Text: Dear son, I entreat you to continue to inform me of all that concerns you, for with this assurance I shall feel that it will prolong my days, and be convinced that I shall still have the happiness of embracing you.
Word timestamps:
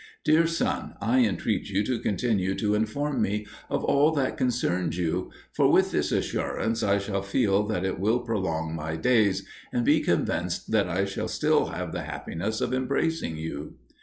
Dear 0.25 0.47
son, 0.47 0.95
I 0.99 1.19
entreat 1.19 1.69
you 1.69 1.83
to 1.83 1.99
continue 1.99 2.55
to 2.55 2.73
inform 2.73 3.21
me 3.21 3.45
of 3.69 3.83
all 3.83 4.11
that 4.13 4.35
concerns 4.35 4.97
you, 4.97 5.29
for 5.53 5.71
with 5.71 5.91
this 5.91 6.11
assurance 6.11 6.81
I 6.81 6.97
shall 6.97 7.21
feel 7.21 7.67
that 7.67 7.85
it 7.85 7.99
will 7.99 8.17
prolong 8.21 8.73
my 8.73 8.95
days, 8.95 9.45
and 9.71 9.85
be 9.85 9.99
convinced 9.99 10.71
that 10.71 10.89
I 10.89 11.05
shall 11.05 11.27
still 11.27 11.67
have 11.67 11.91
the 11.91 12.01
happiness 12.01 12.61
of 12.61 12.73
embracing 12.73 13.37
you. 13.37 13.75